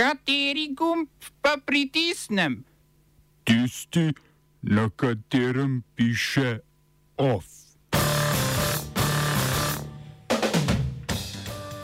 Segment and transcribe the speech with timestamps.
[0.00, 1.12] Kateri gumb
[1.44, 2.64] pa pritisnem?
[3.44, 4.08] Tisti,
[4.62, 6.64] na katerem piše
[7.20, 7.44] OF.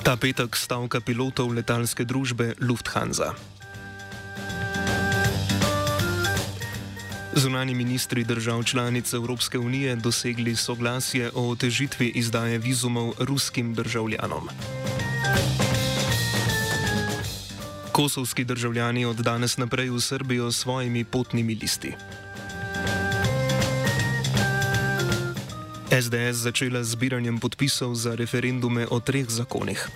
[0.01, 3.37] Ta petek stavka pilotov letalske družbe Lufthansa.
[7.37, 14.49] Zunani ministri držav članic Evropske unije dosegli soglasje o otežitvi izdaje vizumov ruskim državljanom.
[17.97, 21.95] Kosovski državljani od danes naprej v Srbijo s svojimi potnimi listi.
[25.89, 29.89] SDS začela zbiranjem podpisov za referendume o treh zakonih.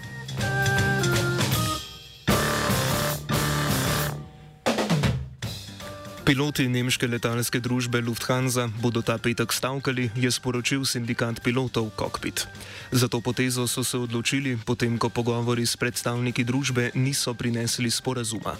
[6.30, 12.46] Piloti nemške letalske družbe Lufthansa bodo ta petek stavkali, je sporočil sindikat pilotov Cockpit.
[12.94, 18.54] Za to potezo so se odločili, potem ko pogovori s predstavniki družbe niso prinesli sporazuma.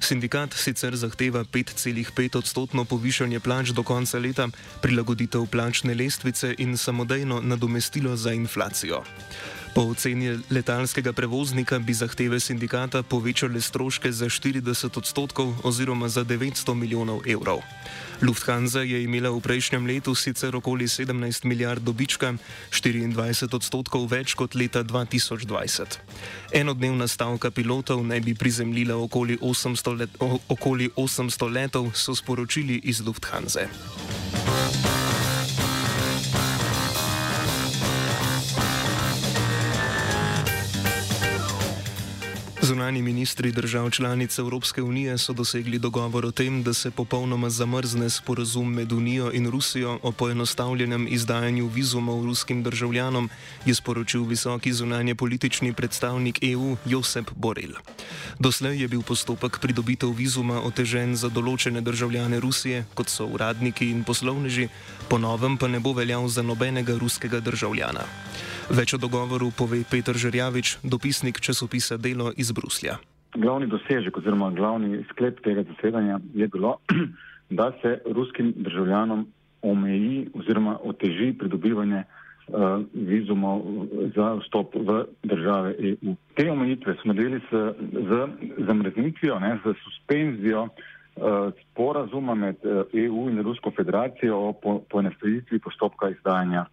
[0.00, 4.48] Sindikat sicer zahteva 5,5 odstotno povišanje plač do konca leta,
[4.80, 9.04] prilagoditev plačne lestvice in samodejno nadomestilo za inflacijo.
[9.74, 16.74] Po oceni letalskega prevoznika bi zahteve sindikata povečale stroške za 40 odstotkov oziroma za 900
[16.74, 17.62] milijonov evrov.
[18.22, 22.34] Lufthansa je imela v prejšnjem letu sicer okoli 17 milijard dobička,
[22.74, 26.02] 24 odstotkov več kot leta 2020.
[26.52, 30.10] Enodnevna stavka pilotov naj bi prizemljila okoli 800, let,
[30.48, 33.70] okoli 800 letov, so sporočili iz Lufthansa.
[42.70, 48.10] Zunani ministri držav članic Evropske unije so dosegli dogovor o tem, da se popolnoma zamrzne
[48.10, 53.30] sporazum med Unijo in Rusijo o poenostavljenem izdajanju vizumov ruskim državljanom,
[53.66, 57.74] je sporočil visoki zunanje politični predstavnik EU Josep Borel.
[58.38, 64.04] Doslej je bil postopek pridobitev vizuma otežen za določene državljane Rusije, kot so uradniki in
[64.04, 64.68] poslovneži,
[65.08, 68.06] ponovem pa ne bo veljal za nobenega ruskega državljana.
[68.70, 73.00] Več o dogovoru pove Petr Žerjavič, dopisnik časopisa Delo iz Bruslja.
[73.34, 76.76] Glavni dosežek oziroma glavni sklep tega zasedanja je bilo,
[77.58, 79.26] da se ruskim državljanom
[79.66, 83.66] omeji oziroma oteži pridobivanje uh, vizumov
[84.14, 86.14] za vstop v države EU.
[86.38, 87.74] Te omejitve smo naredili z,
[88.06, 88.22] z
[88.70, 92.62] zamrznitvijo, ne, z suspenzijo uh, sporazuma med
[92.94, 96.68] EU in Rusko federacijo o poenostavitvi po postopka izdajanja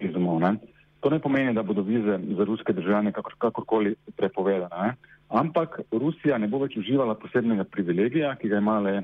[0.00, 0.40] vizumov.
[0.40, 0.56] Ne.
[1.00, 4.82] To ne pomeni, da bodo vize za ruske državljane kakor, kakorkoli prepovedane.
[4.82, 4.94] Ne.
[5.28, 8.94] Ampak Rusija ne bo več uživala posebnega privilegija, ki ga ima le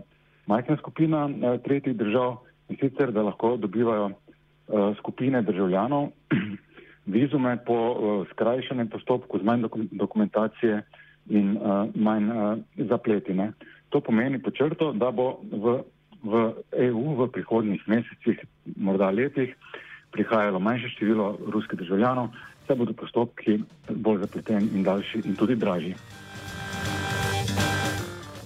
[0.49, 2.39] majhna skupina uh, tretjih držav
[2.73, 6.09] in sicer, da lahko dobivajo uh, skupine državljanov
[7.17, 10.83] vizume po uh, skrajšanem postopku z manj dokum dokumentacije
[11.29, 12.59] in uh, manj uh,
[12.91, 13.53] zapletine.
[13.93, 15.79] To pomeni počrto, da bo v,
[16.25, 16.45] v
[16.89, 18.41] EU v prihodnjih mesecih,
[18.77, 19.85] morda letih, uh,
[20.15, 22.29] prihajalo manjše število ruskih državljanov,
[22.67, 23.59] saj bodo postopki
[23.91, 25.95] bolj zapleteni in daljši in tudi dražji.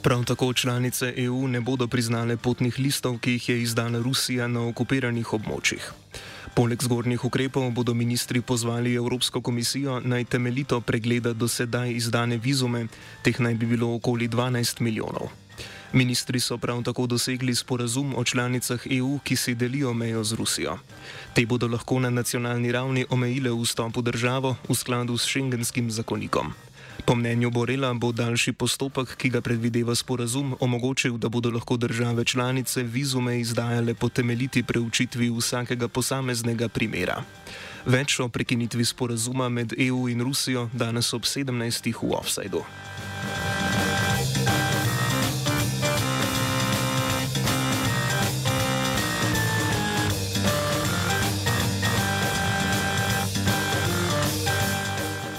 [0.02, 4.62] Prav tako članice EU ne bodo priznale potnih listov, ki jih je izdala Rusija na
[4.68, 5.90] okupiranih območjih.
[6.54, 12.86] Poleg zgornjih ukrepov bodo ministri pozvali Evropsko komisijo naj temeljito pregleda do sedaj izdane vizume,
[13.22, 15.28] teh naj bi bilo okoli 12 milijonov.
[15.92, 20.78] Ministri so prav tako dosegli sporazum o članicah EU, ki si delijo mejo z Rusijo.
[21.34, 26.52] Te bodo lahko na nacionalni ravni omejile vstop v državo v skladu s šengenskim zakonikom.
[27.04, 32.24] Po mnenju Borela bo daljši postopek, ki ga predvideva sporazum, omogočil, da bodo lahko države
[32.24, 37.22] članice vizume izdajale po temeljiti preučitvi vsakega posameznega primera.
[37.86, 41.94] Več o prekinitvi sporazuma med EU in Rusijo danes ob 17.
[42.02, 42.64] v offsajdu.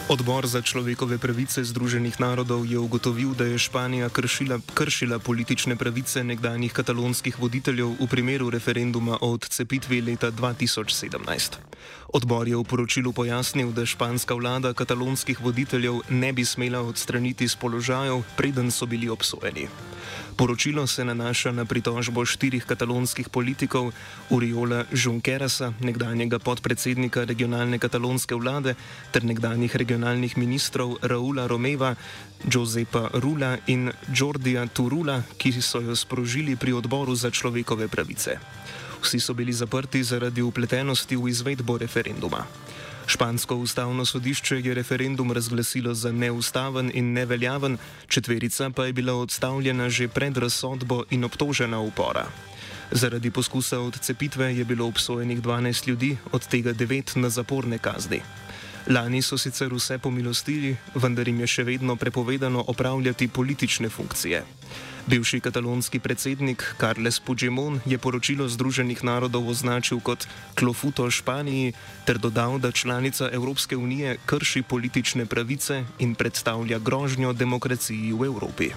[0.09, 6.23] Odbor za človekove pravice Združenih narodov je ugotovil, da je Španija kršila, kršila politične pravice
[6.25, 11.61] nekdanjih katalonskih voditeljev v primeru referenduma o odcepitvi leta 2017.
[12.09, 17.53] Odbor je v poročilu pojasnil, da španska vlada katalonskih voditeljev ne bi smela odstraniti z
[17.61, 19.69] položajev, preden so bili obsojeni.
[20.39, 23.91] Poročilo se nanaša na pritožbo štirih katalonskih politikov,
[24.31, 28.77] Uriola Junquerasa, nekdanjega podpredsednika regionalne katalonske vlade,
[29.11, 31.91] ter nekdanjih regionalnih ministrov Raula Romeva,
[32.47, 38.39] Josepa Rula in Jordija Turula, ki so jo sprožili pri odboru za človekove pravice.
[39.03, 42.47] Vsi so bili zaprti zaradi upletenosti v izvedbo referenduma.
[43.09, 47.77] Špansko ustavno sodišče je referendum razglasilo za neustaven in neveljaven,
[48.07, 52.27] četverica pa je bila odstavljena že pred razsodbo in obtožena upora.
[52.91, 58.21] Zaradi poskusa odcepitve je bilo obsojenih 12 ljudi, od tega 9 na zaporne kazni.
[58.87, 64.43] Lani so sicer vse pomilostili, vendar jim je še vedno prepovedano opravljati politične funkcije.
[65.09, 71.73] Bivši katalonski predsednik Carles Puigdemont je poročilo Združenih narodov označil kot klofuto Španiji
[72.05, 78.69] ter dodal, da članica Evropske unije krši politične pravice in predstavlja grožnjo demokraciji v Evropi.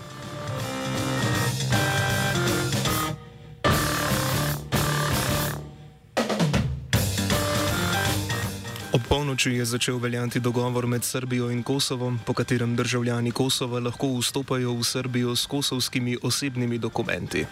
[9.03, 14.07] Ob polnoči je začel veljati dogovor med Srbijo in Kosovom, po katerem državljani Kosova lahko
[14.15, 17.43] vstopajo v Srbijo s kosovskimi osebnimi dokumenti.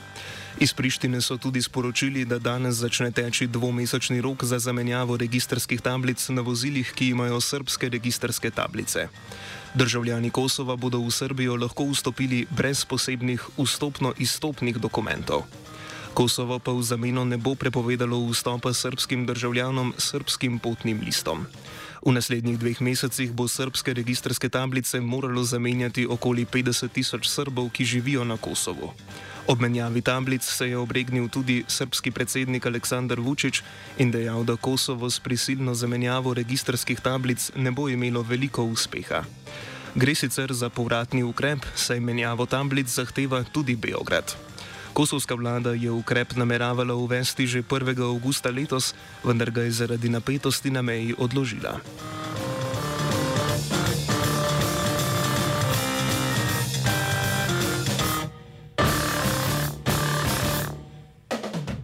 [0.62, 6.29] Iz Prištine so tudi sporočili, da danes začne teči dvomesečni rok za zamenjavo registrskih tablic
[6.29, 9.08] na vozilih, ki imajo srbske registrske tablice.
[9.75, 15.50] Državljani Kosova bodo v Srbijo lahko vstopili brez posebnih vstopno-izstopnih dokumentov.
[16.15, 21.47] Kosovo pa v zameno ne bo prepovedalo vstopa srpskim državljanom s srpskim potnim listom.
[22.01, 27.85] V naslednjih dveh mesecih bo srpske registrske tablice moralo zamenjati okoli 50 tisoč Srbov, ki
[27.85, 28.93] živijo na Kosovu.
[29.47, 33.62] Ob menjavi tablic se je obregnil tudi srpski predsednik Aleksandar Vučić
[33.99, 39.25] in dejal, da Kosovo s prisilno zamenjavo registrskih tablic ne bo imelo veliko uspeha.
[39.95, 44.50] Gre sicer za povratni ukrep, saj menjavo tablic zahteva tudi Beograd.
[44.92, 47.94] Kosovska vlada je ukrep nameravala uvesti že 1.
[48.02, 48.94] avgusta letos,
[49.25, 51.81] vendar ga je zaradi napetosti na meji odložila.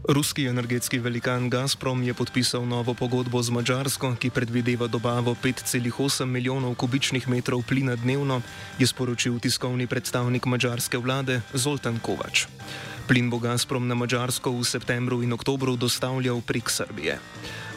[0.09, 6.79] Ruski energetski velikan Gazprom je podpisal novo pogodbo z Mačarsko, ki predvideva dobavo 5,8 milijonov
[6.79, 8.41] kubičnih metrov plina dnevno,
[8.79, 12.47] je sporočil tiskovni predstavnik mačarske vlade Zoltan Kovač.
[13.07, 17.19] Plin bo Gazprom na Mačarsko v septembru in oktobru dostavljal prek Srbije.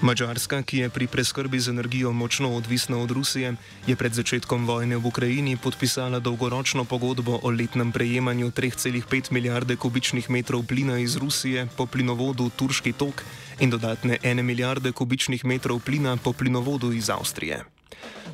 [0.01, 3.53] Mačarska, ki je pri preskrbi z energijo močno odvisna od Rusije,
[3.87, 10.29] je pred začetkom vojne v Ukrajini podpisala dolgoročno pogodbo o letnem prejemanju 3,5 milijarde kubičnih
[10.29, 13.21] metrov plina iz Rusije po plinovodu Turški tok
[13.59, 17.65] in dodatne 1 milijarde kubičnih metrov plina po plinovodu iz Avstrije.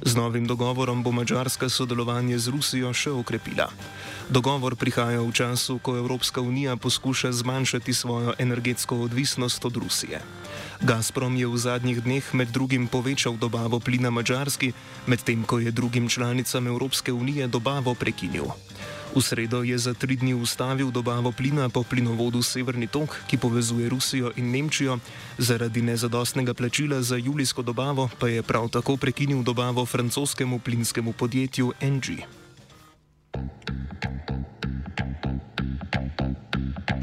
[0.05, 3.67] Z novim dogovorom bo Mačarska sodelovanje z Rusijo še okrepila.
[4.25, 10.21] Dogovor prihaja v času, ko Evropska unija poskuša zmanjšati svojo energetsko odvisnost od Rusije.
[10.81, 14.73] Gazprom je v zadnjih dneh med drugim povečal dobavo plina Mačarski,
[15.05, 18.49] medtem ko je drugim članicam Evropske unije dobavo prekinil.
[19.15, 23.89] V sredo je za tri dni ustavil dobavo plina po plinovodu Severni tok, ki povezuje
[23.89, 24.99] Rusijo in Nemčijo,
[25.37, 31.73] zaradi nezadostnega plačila za julijsko dobavo pa je prav tako prekinil dobavo francoskemu plinskemu podjetju
[31.81, 32.25] NG.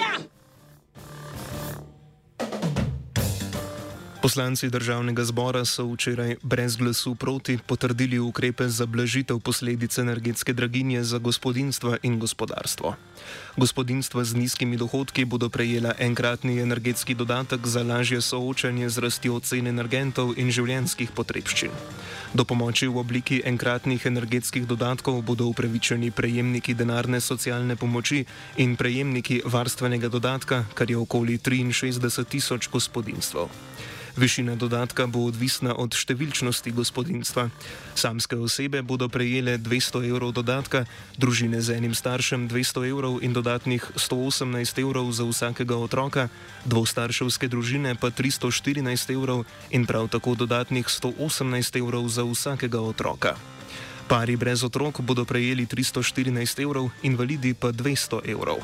[0.00, 0.29] Slovenija!
[4.20, 11.04] Poslanci državnega zbora so včeraj brez glasu proti potrdili ukrepe za blažitev posledic energetske draginje
[11.04, 12.94] za gospodinstva in gospodarstvo.
[13.56, 19.66] Gospodinstva z nizkimi dohodki bodo prejela enkratni energetski dodatek za lažje soočanje z rastjo cen
[19.66, 21.72] energentov in življenskih potrebščin.
[22.34, 28.24] Do pomoči v obliki enkratnih energetskih dodatkov bodo upravičeni prejemniki denarne socialne pomoči
[28.56, 33.48] in prejemniki varstvenega dodatka, kar je okoli 63 tisoč gospodinstv.
[34.16, 37.50] Višina dodatka bo odvisna od številčnosti gospodinstva.
[37.94, 40.84] Samske osebe bodo prejele 200 evrov dodatka,
[41.20, 46.28] družine z enim staršem 200 evrov in dodatnih 118 evrov za vsakega otroka,
[46.66, 53.59] dvostarševske družine pa 314 evrov in prav tako dodatnih 118 evrov za vsakega otroka.
[54.10, 58.58] Pari brez otrok bodo prejeli 314 evrov, invalidi pa 200 evrov.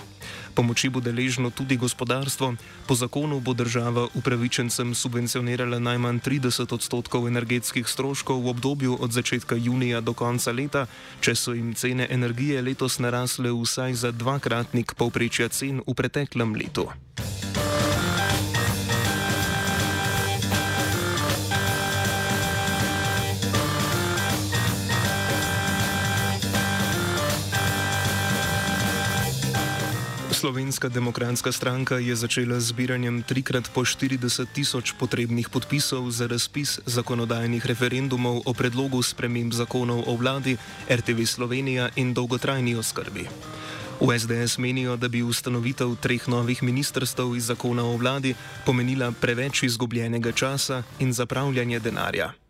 [0.59, 2.59] Pomoči bo deležno tudi gospodarstvo.
[2.91, 9.55] Po zakonu bo država upravičencem subvencionirala najmanj 30 odstotkov energetskih stroškov v obdobju od začetka
[9.55, 10.91] junija do konca leta,
[11.23, 16.91] če so jim cene energije letos narasle vsaj za dvakratnik povprečja cen v preteklem letu.
[30.37, 37.65] Slovenska demokratska stranka je začela zbiranjem trikrat po 40 tisoč potrebnih podpisov za razpis zakonodajnih
[37.65, 40.61] referendumov o predlogu sprememb zakonov o vladi,
[40.93, 43.25] RTV Slovenija in dolgotrajni oskrbi.
[43.97, 48.37] V SDS menijo, da bi ustanovitev treh novih ministrstv iz zakona o vladi
[48.69, 52.46] pomenila preveč izgubljenega časa in zapravljanje denarja.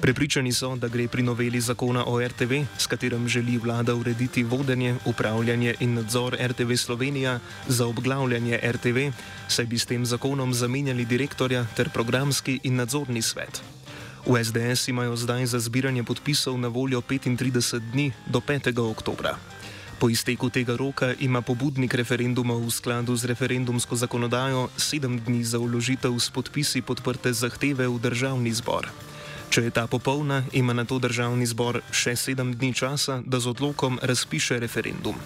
[0.00, 4.96] Prepričani so, da gre pri noveli zakona o RTV, s katerim želi vlada urediti vodenje,
[5.04, 9.08] upravljanje in nadzor RTV Slovenija za obglavljanje RTV,
[9.48, 13.62] saj bi s tem zakonom zamenjali direktorja ter programski in nadzorni svet.
[14.26, 18.90] V SDS imajo zdaj za zbiranje podpisov na voljo 35 dni do 5.
[18.90, 19.38] oktobra.
[19.98, 25.58] Po izteku tega roka ima pobudnik referenduma v skladu z referendumsko zakonodajo sedem dni za
[25.58, 28.92] uložitev s podpisi podprte zahteve v državni zbor.
[29.50, 33.54] Če je ta popolna, ima na to državni zbor še sedem dni časa, da z
[33.54, 35.16] odlokom razpiše referendum.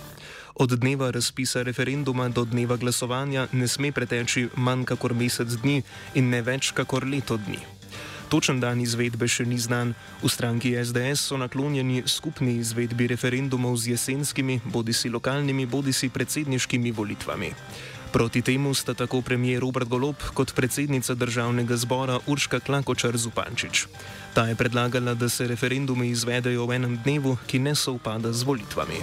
[0.61, 5.83] Od dneva razpisa referenduma do dneva glasovanja ne sme preteči manj kakor mesec dni
[6.15, 7.62] in ne več kakor leto dni.
[8.31, 9.95] Točen dan izvedbe še ni znan.
[10.23, 16.12] V stranki SDS so naklonjeni skupni izvedbi referendumov z jesenskimi, bodi si lokalnimi, bodi si
[16.12, 17.50] predsedniškimi volitvami.
[18.12, 23.87] Proti temu sta tako premijer Robert Golob kot predsednica državnega zbora Urška Klakočar Zupančič.
[24.35, 29.02] Ta je predlagala, da se referendumi izvedejo v enem dnevu, ki ne sovpada z volitvami.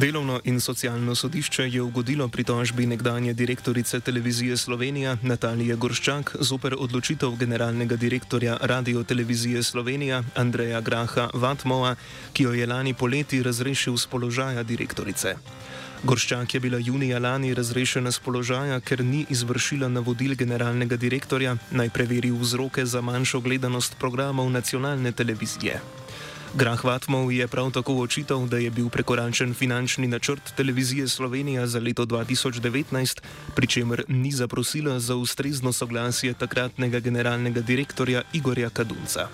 [0.00, 7.36] Delovno in socialno sodišče je ugodilo pritožbi nekdanje direktorice televizije Slovenija Natalije Gorščak zoper odločitev
[7.36, 11.94] generalnega direktorja Radio Televizije Slovenija Andreja Graha Vatmova,
[12.32, 15.36] ki jo je lani poleti razrešil z položaja direktorice.
[16.02, 21.90] Gorščak je bila junija lani razrešena z položaja, ker ni izvršila navodil generalnega direktorja naj
[21.90, 25.99] preveri vzroke za manjšo gledanost programov nacionalne televizije.
[26.50, 31.78] Grah Vatmov je prav tako očital, da je bil prekoračen finančni načrt televizije Slovenija za
[31.78, 33.20] leto 2019,
[33.54, 39.28] pri čemer ni zaprosila za ustrezno soglasje takratnega generalnega direktorja Igorja Kadunca.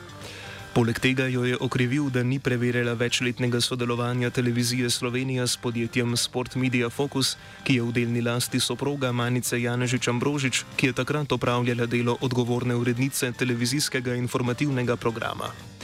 [0.75, 6.55] Poleg tega jo je okrivil, da ni preverjala večletnega sodelovanja televizije Slovenija s podjetjem Sport
[6.55, 11.87] Media Focus, ki je v delni lasti soproga Manice Janežič Ambrožič, ki je takrat opravljala
[11.87, 15.76] delo odgovorne urednice televizijskega informativnega programa.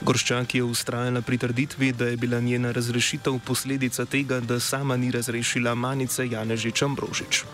[0.00, 5.10] Gorščak je ustrajala pri trditvi, da je bila njena razrešitev posledica tega, da sama ni
[5.10, 7.44] razrešila manice Janežič Ambrožič.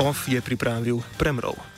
[0.00, 1.60] OF je pripravil Premrov.